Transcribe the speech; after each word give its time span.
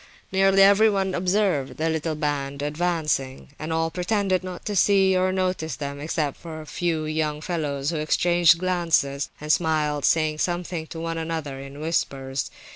Nearly 0.31 0.63
everyone 0.63 1.13
observed 1.13 1.77
the 1.77 1.87
little 1.87 2.15
band 2.15 2.63
advancing, 2.63 3.49
and 3.59 3.71
all 3.71 3.91
pretended 3.91 4.43
not 4.43 4.65
to 4.65 4.75
see 4.75 5.15
or 5.15 5.31
notice 5.31 5.75
them, 5.75 5.99
except 5.99 6.39
a 6.43 6.65
few 6.65 7.05
young 7.05 7.39
fellows 7.39 7.91
who 7.91 7.97
exchanged 7.97 8.57
glances 8.57 9.29
and 9.39 9.51
smiled, 9.53 10.03
saying 10.03 10.39
something 10.39 10.87
to 10.87 10.99
one 10.99 11.19
another 11.19 11.59
in 11.59 11.79
whispers. 11.79 12.49